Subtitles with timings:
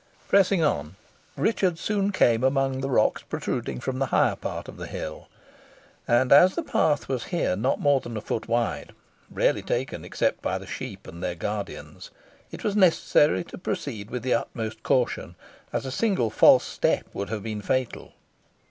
[0.27, 0.95] Pressing on,
[1.37, 5.27] Richard soon came among the rocks protruding from the higher part of the hill,
[6.07, 8.93] and as the path was here not more than a foot wide,
[9.29, 12.09] rarely taken except by the sheep and their guardians,
[12.51, 15.35] it was necessary to proceed with the utmost caution,
[15.71, 18.13] as a single false step would have been fatal.